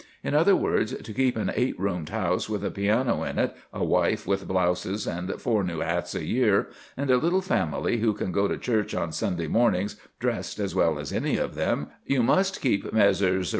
In 0.23 0.33
other 0.33 0.55
words, 0.55 0.95
to 0.99 1.13
keep 1.13 1.37
an 1.37 1.51
eight 1.55 1.79
roomed 1.79 2.09
house 2.09 2.49
with 2.49 2.65
a 2.65 2.71
piano 2.71 3.21
in 3.21 3.37
it, 3.37 3.55
a 3.71 3.85
wife 3.85 4.25
with 4.25 4.47
blouses 4.47 5.05
and 5.05 5.31
four 5.39 5.63
new 5.63 5.81
hats 5.81 6.15
a 6.15 6.25
year, 6.25 6.69
and 6.97 7.11
a 7.11 7.17
little 7.17 7.39
family 7.41 7.99
who 7.99 8.13
can 8.15 8.31
go 8.31 8.47
to 8.47 8.57
church 8.57 8.95
on 8.95 9.11
Sunday 9.11 9.45
mornings 9.45 9.97
dressed 10.19 10.57
as 10.57 10.73
well 10.73 10.97
as 10.97 11.13
any 11.13 11.37
of 11.37 11.53
them, 11.53 11.89
you 12.03 12.23
must 12.23 12.61
keep 12.61 12.91
Messrs. 12.91 13.49